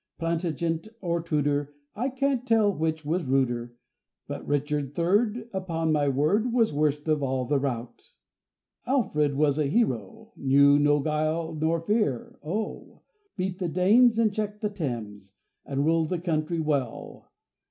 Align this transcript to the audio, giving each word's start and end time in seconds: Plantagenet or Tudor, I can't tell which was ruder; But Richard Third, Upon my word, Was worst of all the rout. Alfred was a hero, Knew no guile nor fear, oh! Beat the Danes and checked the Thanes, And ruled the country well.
Plantagenet 0.17 0.87
or 0.99 1.21
Tudor, 1.21 1.75
I 1.95 2.09
can't 2.09 2.47
tell 2.47 2.73
which 2.73 3.05
was 3.05 3.23
ruder; 3.23 3.75
But 4.27 4.47
Richard 4.47 4.95
Third, 4.95 5.47
Upon 5.53 5.91
my 5.91 6.09
word, 6.09 6.51
Was 6.51 6.73
worst 6.73 7.07
of 7.07 7.21
all 7.21 7.45
the 7.45 7.59
rout. 7.59 8.09
Alfred 8.87 9.35
was 9.35 9.59
a 9.59 9.67
hero, 9.67 10.31
Knew 10.35 10.79
no 10.79 11.01
guile 11.01 11.53
nor 11.53 11.81
fear, 11.81 12.39
oh! 12.43 13.01
Beat 13.37 13.59
the 13.59 13.69
Danes 13.69 14.17
and 14.17 14.33
checked 14.33 14.61
the 14.61 14.69
Thanes, 14.71 15.33
And 15.67 15.85
ruled 15.85 16.09
the 16.09 16.17
country 16.17 16.59
well. 16.59 17.31